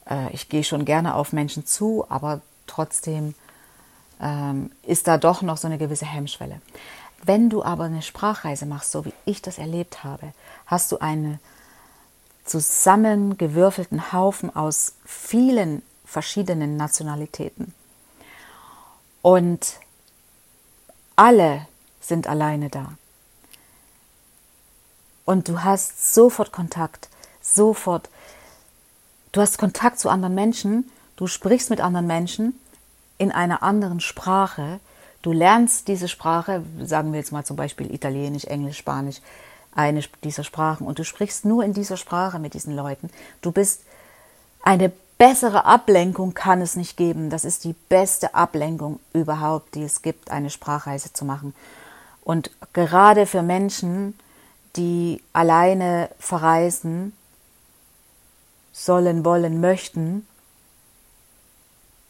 [0.09, 3.35] äh, ich gehe schon gerne auf Menschen zu, aber trotzdem
[4.21, 6.61] ähm, ist da doch noch so eine gewisse Hemmschwelle.
[7.23, 10.33] Wenn du aber eine Sprachreise machst, so wie ich das erlebt habe,
[10.67, 11.41] hast du einen
[12.45, 17.75] zusammengewürfelten Haufen aus vielen verschiedenen Nationalitäten.
[19.21, 19.75] Und
[21.19, 21.67] alle
[22.01, 22.93] sind alleine da.
[25.25, 27.09] Und du hast sofort Kontakt,
[27.43, 28.09] sofort.
[29.33, 32.59] Du hast Kontakt zu anderen Menschen, du sprichst mit anderen Menschen
[33.19, 34.79] in einer anderen Sprache.
[35.21, 39.21] Du lernst diese Sprache, sagen wir jetzt mal zum Beispiel Italienisch, Englisch, Spanisch,
[39.75, 43.11] eine dieser Sprachen und du sprichst nur in dieser Sprache mit diesen Leuten.
[43.43, 43.83] Du bist
[44.63, 47.29] eine bessere Ablenkung kann es nicht geben.
[47.29, 51.55] Das ist die beste Ablenkung überhaupt, die es gibt, eine Sprachreise zu machen.
[52.23, 54.19] Und gerade für Menschen,
[54.77, 57.13] die alleine verreisen
[58.73, 60.27] sollen, wollen, möchten,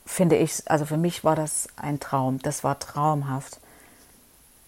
[0.04, 2.40] finde ich, also für mich war das ein Traum.
[2.40, 3.58] Das war traumhaft.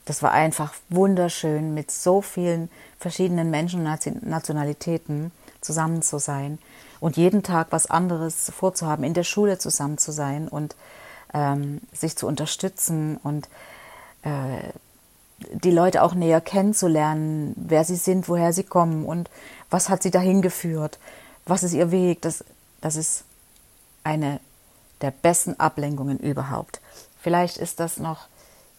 [0.06, 6.58] Das war einfach wunderschön, mit so vielen verschiedenen Menschen und Nationalitäten zusammen zu sein
[7.00, 10.76] und jeden Tag was anderes vorzuhaben, in der Schule zusammen zu sein und
[11.32, 13.48] ähm, sich zu unterstützen und
[14.22, 14.72] äh,
[15.52, 19.30] die Leute auch näher kennenzulernen, wer sie sind, woher sie kommen und
[19.70, 20.98] was hat sie dahin geführt,
[21.46, 22.20] was ist ihr Weg.
[22.22, 22.44] Das,
[22.80, 23.24] das ist
[24.04, 24.40] eine
[25.00, 26.80] der besten Ablenkungen überhaupt.
[27.20, 28.26] Vielleicht ist das noch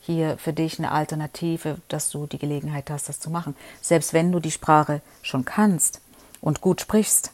[0.02, 3.56] hier für dich eine Alternative, dass du die Gelegenheit hast, das zu machen.
[3.82, 6.02] Selbst wenn du die Sprache schon kannst
[6.42, 7.32] und gut sprichst,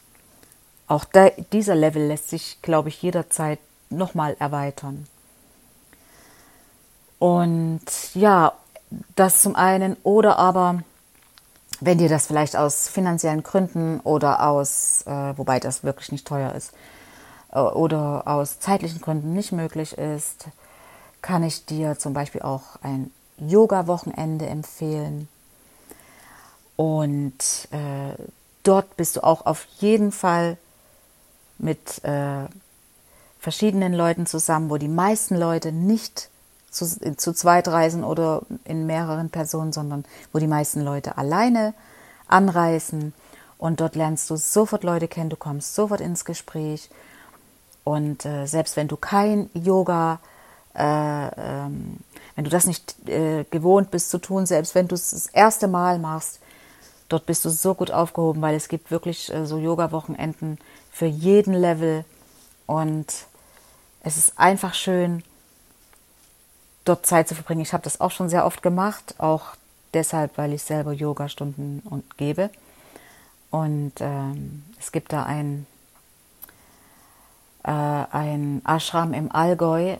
[0.87, 5.07] auch da, dieser Level lässt sich, glaube ich, jederzeit nochmal erweitern.
[7.19, 7.81] Und
[8.13, 8.53] ja,
[9.15, 10.83] das zum einen oder aber,
[11.79, 16.53] wenn dir das vielleicht aus finanziellen Gründen oder aus, äh, wobei das wirklich nicht teuer
[16.53, 16.73] ist,
[17.51, 20.45] äh, oder aus zeitlichen Gründen nicht möglich ist,
[21.21, 25.27] kann ich dir zum Beispiel auch ein Yoga-Wochenende empfehlen.
[26.75, 28.15] Und äh,
[28.63, 30.57] dort bist du auch auf jeden Fall
[31.57, 32.45] mit äh,
[33.39, 36.29] verschiedenen Leuten zusammen, wo die meisten Leute nicht
[36.69, 41.73] zu, zu zweit reisen oder in mehreren Personen, sondern wo die meisten Leute alleine
[42.27, 43.13] anreisen.
[43.57, 46.89] Und dort lernst du sofort Leute kennen, du kommst sofort ins Gespräch.
[47.83, 50.19] Und äh, selbst wenn du kein Yoga,
[50.75, 51.97] äh, ähm,
[52.35, 55.67] wenn du das nicht äh, gewohnt bist zu tun, selbst wenn du es das erste
[55.67, 56.39] Mal machst,
[57.09, 60.59] dort bist du so gut aufgehoben, weil es gibt wirklich äh, so Yoga-Wochenenden
[60.97, 62.05] für jeden Level.
[62.65, 63.27] Und
[64.01, 65.23] es ist einfach schön,
[66.85, 67.61] dort Zeit zu verbringen.
[67.61, 69.55] Ich habe das auch schon sehr oft gemacht, auch
[69.93, 71.83] deshalb, weil ich selber Yoga-Stunden
[72.17, 72.49] gebe.
[73.51, 75.67] Und ähm, es gibt da ein,
[77.63, 79.97] äh, ein Ashram im Allgäu,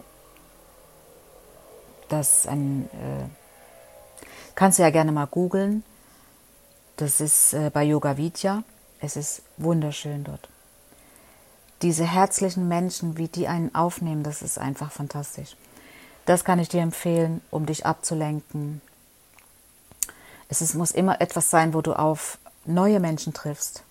[2.10, 3.29] das ein, äh,
[4.55, 5.83] kannst du ja gerne mal googeln.
[6.95, 8.63] Das ist äh, bei Yoga Vidya.
[8.99, 10.49] Es ist wunderschön dort.
[11.81, 15.55] Diese herzlichen Menschen, wie die einen aufnehmen, das ist einfach fantastisch.
[16.25, 18.81] Das kann ich dir empfehlen, um dich abzulenken.
[20.49, 23.83] Es ist, muss immer etwas sein, wo du auf neue Menschen triffst.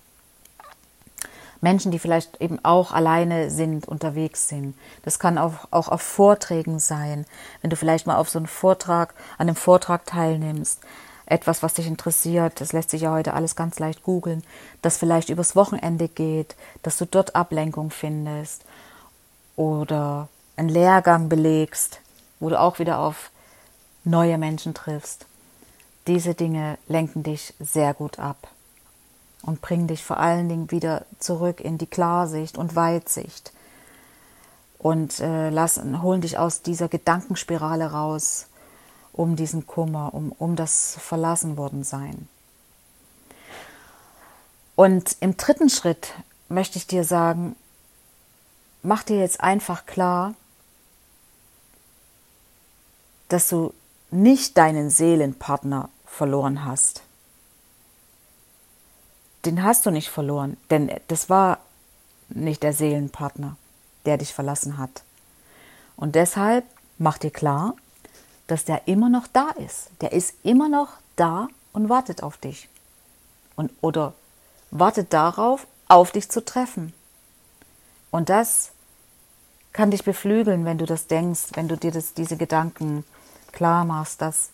[1.61, 4.77] Menschen, die vielleicht eben auch alleine sind, unterwegs sind.
[5.03, 7.25] Das kann auch, auch auf Vorträgen sein,
[7.62, 10.81] wenn du vielleicht mal auf so einen Vortrag, an einem Vortrag teilnimmst,
[11.27, 14.45] etwas, was dich interessiert, das lässt sich ja heute alles ganz leicht googeln,
[14.81, 18.65] das vielleicht übers Wochenende geht, dass du dort Ablenkung findest
[19.57, 22.01] oder einen Lehrgang belegst,
[22.39, 23.31] wo du auch wieder auf
[24.05, 25.27] neue Menschen triffst.
[26.07, 28.49] Diese Dinge lenken dich sehr gut ab
[29.43, 33.53] und bringen dich vor allen Dingen wieder zurück in die Klarsicht und Weitsicht
[34.79, 38.47] und äh, lassen, holen dich aus dieser Gedankenspirale raus
[39.16, 42.29] um diesen Kummer, um, um das verlassen worden sein.
[44.74, 46.12] Und im dritten Schritt
[46.48, 47.57] möchte ich dir sagen,
[48.83, 50.35] mach dir jetzt einfach klar,
[53.29, 53.72] dass du
[54.11, 57.02] nicht deinen Seelenpartner verloren hast.
[59.44, 61.59] Den hast du nicht verloren, denn das war
[62.29, 63.57] nicht der Seelenpartner,
[64.05, 65.02] der dich verlassen hat.
[65.96, 66.64] Und deshalb
[66.98, 67.74] mach dir klar,
[68.47, 69.91] dass der immer noch da ist.
[70.01, 72.69] Der ist immer noch da und wartet auf dich.
[73.57, 74.15] Und, oder
[74.71, 76.93] wartet darauf, auf dich zu treffen.
[78.11, 78.71] Und das
[79.73, 83.05] kann dich beflügeln, wenn du das denkst, wenn du dir das, diese Gedanken
[83.53, 84.51] klar machst, dass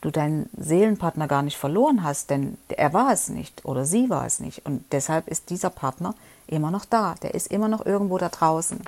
[0.00, 4.26] du deinen Seelenpartner gar nicht verloren hast, denn er war es nicht oder sie war
[4.26, 4.64] es nicht.
[4.64, 6.14] Und deshalb ist dieser Partner
[6.46, 7.14] immer noch da.
[7.22, 8.80] Der ist immer noch irgendwo da draußen.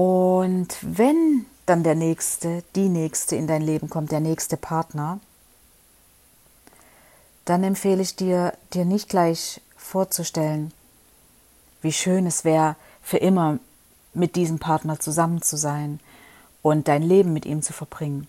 [0.00, 5.20] Und wenn dann der nächste, die nächste in dein Leben kommt, der nächste Partner,
[7.44, 10.72] dann empfehle ich dir, dir nicht gleich vorzustellen,
[11.82, 13.58] wie schön es wäre, für immer
[14.14, 16.00] mit diesem Partner zusammen zu sein
[16.62, 18.26] und dein Leben mit ihm zu verbringen.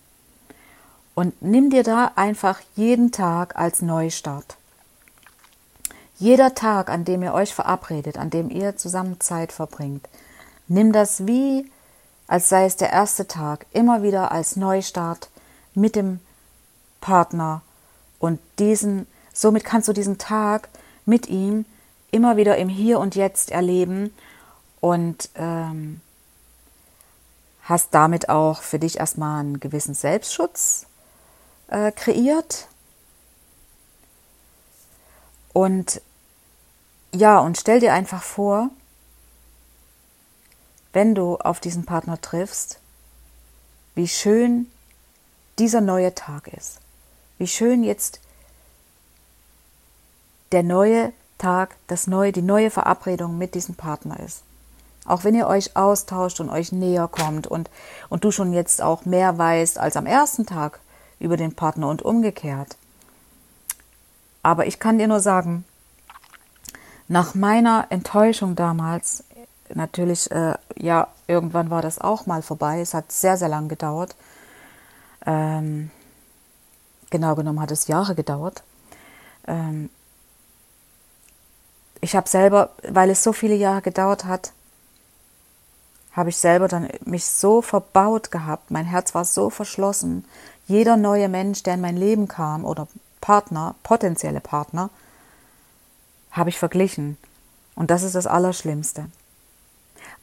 [1.14, 4.58] Und nimm dir da einfach jeden Tag als Neustart.
[6.18, 10.06] Jeder Tag, an dem ihr euch verabredet, an dem ihr zusammen Zeit verbringt,
[10.68, 11.70] Nimm das wie,
[12.26, 15.28] als sei es der erste Tag, immer wieder als Neustart
[15.74, 16.20] mit dem
[17.00, 17.62] Partner
[18.18, 20.68] und diesen, somit kannst du diesen Tag
[21.04, 21.64] mit ihm
[22.10, 24.14] immer wieder im Hier und Jetzt erleben
[24.80, 26.00] und ähm,
[27.62, 30.86] hast damit auch für dich erstmal einen gewissen Selbstschutz
[31.68, 32.68] äh, kreiert.
[35.52, 36.00] Und
[37.14, 38.70] ja, und stell dir einfach vor,
[40.92, 42.80] wenn du auf diesen Partner triffst,
[43.94, 44.66] wie schön
[45.58, 46.80] dieser neue Tag ist.
[47.38, 48.20] Wie schön jetzt
[50.52, 54.42] der neue Tag, das neue, die neue Verabredung mit diesem Partner ist.
[55.04, 57.68] Auch wenn ihr euch austauscht und euch näher kommt und,
[58.08, 60.78] und du schon jetzt auch mehr weißt als am ersten Tag
[61.18, 62.76] über den Partner und umgekehrt.
[64.42, 65.64] Aber ich kann dir nur sagen,
[67.08, 69.24] nach meiner Enttäuschung damals,
[69.74, 72.80] natürlich, äh, ja, irgendwann war das auch mal vorbei.
[72.80, 74.14] Es hat sehr, sehr lang gedauert.
[75.26, 75.90] Ähm,
[77.10, 78.62] genau genommen hat es Jahre gedauert.
[79.46, 79.90] Ähm,
[82.00, 84.52] ich habe selber, weil es so viele Jahre gedauert hat,
[86.12, 88.70] habe ich selber dann mich so verbaut gehabt.
[88.70, 90.24] Mein Herz war so verschlossen.
[90.66, 92.88] Jeder neue Mensch, der in mein Leben kam oder
[93.20, 94.90] Partner, potenzielle Partner,
[96.32, 97.16] habe ich verglichen.
[97.74, 99.06] Und das ist das Allerschlimmste.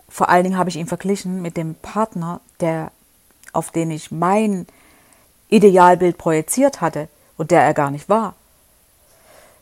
[0.10, 2.91] Vor allen Dingen habe ich ihn verglichen mit dem Partner, der,
[3.53, 4.68] auf den ich mein
[5.49, 7.07] Idealbild projiziert hatte
[7.38, 8.36] und der er gar nicht war.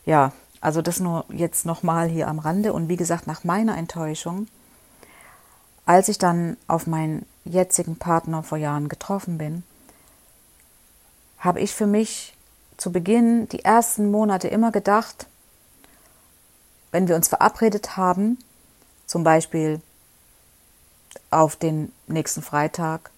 [0.06, 0.32] Ja,
[0.62, 2.74] also das nur jetzt nochmal hier am Rande.
[2.74, 4.48] Und wie gesagt, nach meiner Enttäuschung,
[5.86, 9.64] als ich dann auf meinen jetzigen Partner vor Jahren getroffen bin,
[11.40, 12.36] habe ich für mich
[12.78, 15.28] zu Beginn die ersten Monate immer gedacht,
[16.92, 18.38] wenn wir uns verabredet haben,
[19.06, 19.82] zum Beispiel
[21.30, 23.12] auf den nächsten Freitag,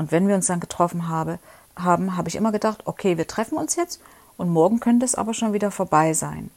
[0.00, 1.38] und wenn wir uns dann getroffen habe,
[1.76, 4.00] haben, habe ich immer gedacht, okay, wir treffen uns jetzt
[4.38, 6.50] und morgen könnte es aber schon wieder vorbei sein.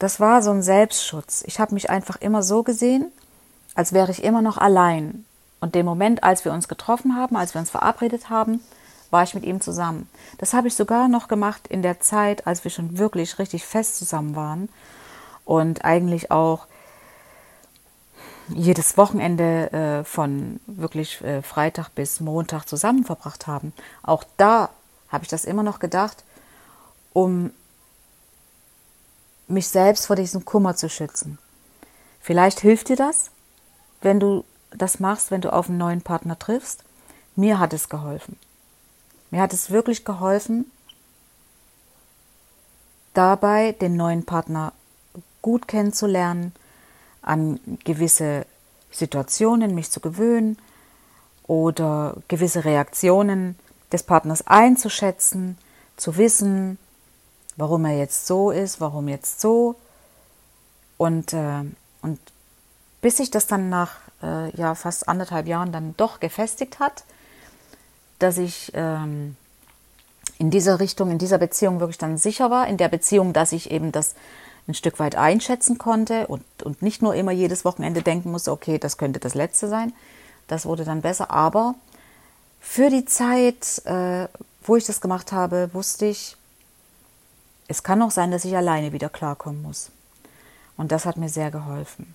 [0.00, 1.44] Das war so ein Selbstschutz.
[1.46, 3.12] Ich habe mich einfach immer so gesehen,
[3.76, 5.24] als wäre ich immer noch allein.
[5.60, 8.60] Und dem Moment, als wir uns getroffen haben, als wir uns verabredet haben,
[9.10, 10.08] war ich mit ihm zusammen.
[10.38, 13.98] Das habe ich sogar noch gemacht in der Zeit, als wir schon wirklich richtig fest
[13.98, 14.68] zusammen waren
[15.44, 16.66] und eigentlich auch
[18.54, 23.72] jedes Wochenende äh, von wirklich äh, Freitag bis Montag zusammen verbracht haben.
[24.02, 24.70] Auch da
[25.08, 26.24] habe ich das immer noch gedacht,
[27.12, 27.50] um
[29.48, 31.38] mich selbst vor diesem Kummer zu schützen.
[32.20, 33.30] Vielleicht hilft dir das,
[34.00, 36.84] wenn du das machst, wenn du auf einen neuen Partner triffst.
[37.34, 38.38] Mir hat es geholfen.
[39.30, 40.70] Mir hat es wirklich geholfen,
[43.14, 44.72] dabei den neuen Partner
[45.42, 46.52] gut kennenzulernen,
[47.22, 48.46] an gewisse
[48.90, 50.58] Situationen mich zu gewöhnen
[51.44, 53.56] oder gewisse Reaktionen
[53.92, 55.58] des Partners einzuschätzen,
[55.96, 56.78] zu wissen,
[57.56, 59.76] warum er jetzt so ist, warum jetzt so.
[60.96, 61.64] Und, äh,
[62.02, 62.20] und
[63.00, 67.04] bis sich das dann nach äh, ja, fast anderthalb Jahren dann doch gefestigt hat,
[68.18, 69.36] dass ich ähm,
[70.38, 73.70] in dieser Richtung, in dieser Beziehung wirklich dann sicher war, in der Beziehung, dass ich
[73.70, 74.14] eben das
[74.70, 78.78] ein Stück weit einschätzen konnte und, und nicht nur immer jedes Wochenende denken musste, okay,
[78.78, 79.92] das könnte das letzte sein.
[80.48, 81.30] Das wurde dann besser.
[81.30, 81.74] Aber
[82.60, 84.28] für die Zeit, äh,
[84.62, 86.36] wo ich das gemacht habe, wusste ich,
[87.68, 89.90] es kann auch sein, dass ich alleine wieder klarkommen muss.
[90.76, 92.14] Und das hat mir sehr geholfen.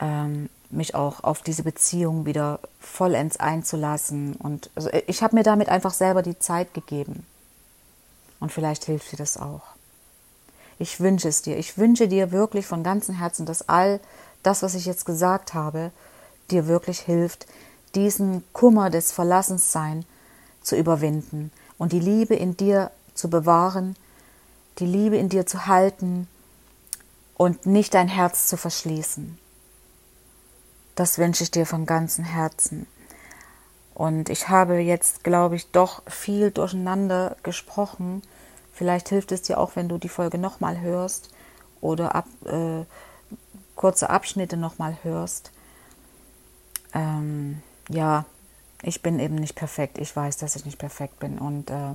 [0.00, 4.34] Ähm, mich auch auf diese Beziehung wieder vollends einzulassen.
[4.34, 7.26] Und also ich habe mir damit einfach selber die Zeit gegeben.
[8.38, 9.62] Und vielleicht hilft dir das auch.
[10.80, 11.58] Ich wünsche es dir.
[11.58, 14.00] Ich wünsche dir wirklich von ganzem Herzen, dass all
[14.42, 15.92] das, was ich jetzt gesagt habe,
[16.50, 17.46] dir wirklich hilft,
[17.94, 20.06] diesen Kummer des Verlassenssein
[20.62, 23.94] zu überwinden und die Liebe in dir zu bewahren,
[24.78, 26.26] die Liebe in dir zu halten
[27.36, 29.38] und nicht dein Herz zu verschließen.
[30.94, 32.86] Das wünsche ich dir von ganzem Herzen.
[33.92, 38.22] Und ich habe jetzt, glaube ich, doch viel durcheinander gesprochen.
[38.80, 41.28] Vielleicht hilft es dir auch, wenn du die Folge nochmal hörst
[41.82, 42.86] oder ab, äh,
[43.74, 45.52] kurze Abschnitte nochmal hörst.
[46.94, 47.60] Ähm,
[47.90, 48.24] ja,
[48.80, 49.98] ich bin eben nicht perfekt.
[49.98, 51.92] Ich weiß, dass ich nicht perfekt bin und äh,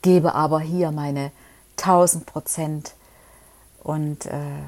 [0.00, 1.32] gebe aber hier meine
[1.76, 2.94] 1000 Prozent
[3.82, 4.62] und äh,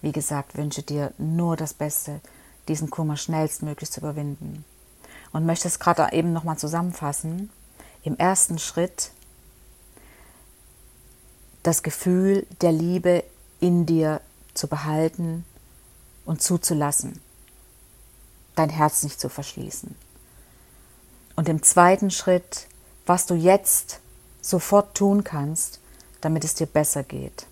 [0.00, 2.22] wie gesagt, wünsche dir nur das Beste,
[2.66, 4.64] diesen Kummer schnellstmöglich zu überwinden.
[5.34, 7.50] Und möchte es gerade eben nochmal zusammenfassen.
[8.04, 9.10] Im ersten Schritt
[11.66, 13.24] das Gefühl der Liebe
[13.58, 14.20] in dir
[14.54, 15.44] zu behalten
[16.24, 17.20] und zuzulassen,
[18.54, 19.96] dein Herz nicht zu verschließen.
[21.34, 22.68] Und im zweiten Schritt,
[23.04, 23.98] was du jetzt
[24.40, 25.80] sofort tun kannst,
[26.20, 27.46] damit es dir besser geht.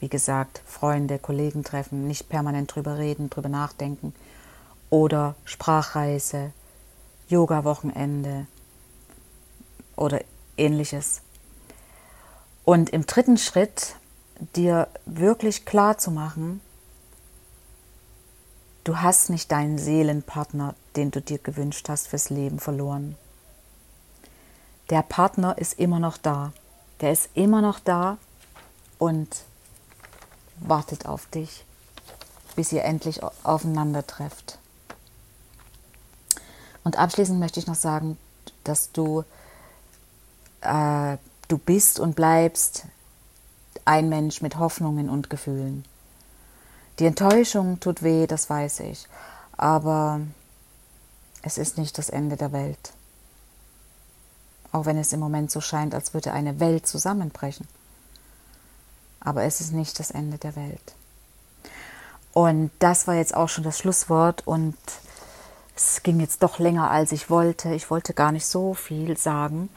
[0.00, 4.12] Wie gesagt, Freunde, Kollegen treffen, nicht permanent drüber reden, drüber nachdenken.
[4.90, 6.52] Oder Sprachreise,
[7.28, 8.46] Yoga-Wochenende
[9.94, 10.20] oder
[10.56, 11.22] ähnliches.
[12.66, 13.96] Und im dritten Schritt
[14.54, 16.60] dir wirklich klar zu machen,
[18.86, 23.16] Du hast nicht deinen Seelenpartner, den du dir gewünscht hast fürs Leben, verloren.
[24.90, 26.52] Der Partner ist immer noch da.
[27.00, 28.16] Der ist immer noch da
[28.98, 29.42] und
[30.60, 31.64] wartet auf dich,
[32.54, 34.60] bis ihr endlich aufeinander trefft.
[36.84, 38.16] Und abschließend möchte ich noch sagen,
[38.62, 39.24] dass du,
[40.60, 41.16] äh,
[41.48, 42.86] du bist und bleibst
[43.84, 45.84] ein Mensch mit Hoffnungen und Gefühlen.
[46.98, 49.06] Die Enttäuschung tut weh, das weiß ich,
[49.56, 50.20] aber
[51.42, 52.92] es ist nicht das Ende der Welt.
[54.72, 57.68] Auch wenn es im Moment so scheint, als würde eine Welt zusammenbrechen.
[59.20, 60.94] Aber es ist nicht das Ende der Welt.
[62.32, 64.76] Und das war jetzt auch schon das Schlusswort und
[65.74, 67.74] es ging jetzt doch länger, als ich wollte.
[67.74, 69.68] Ich wollte gar nicht so viel sagen.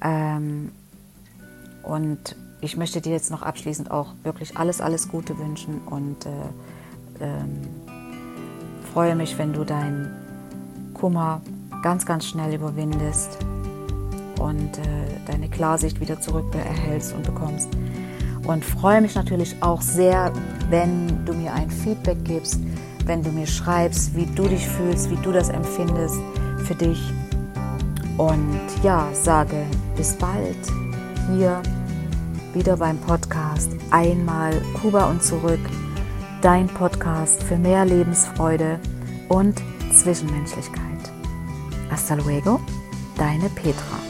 [0.00, 0.72] Ähm,
[1.82, 7.24] und ich möchte dir jetzt noch abschließend auch wirklich alles, alles Gute wünschen und äh,
[7.24, 7.60] ähm,
[8.92, 10.10] freue mich, wenn du deinen
[10.94, 11.40] Kummer
[11.82, 13.38] ganz, ganz schnell überwindest
[14.38, 14.82] und äh,
[15.26, 17.68] deine Klarsicht wieder zurück erhältst und bekommst.
[18.46, 20.32] Und freue mich natürlich auch sehr,
[20.70, 22.58] wenn du mir ein Feedback gibst,
[23.04, 26.16] wenn du mir schreibst, wie du dich fühlst, wie du das empfindest
[26.64, 27.00] für dich.
[28.16, 29.66] Und ja, sage
[29.96, 30.89] bis bald
[31.36, 31.62] hier
[32.54, 35.60] wieder beim Podcast Einmal Kuba und zurück.
[36.42, 38.78] Dein Podcast für mehr Lebensfreude
[39.28, 39.60] und
[39.92, 40.80] Zwischenmenschlichkeit.
[41.90, 42.60] Hasta luego,
[43.16, 44.09] deine Petra.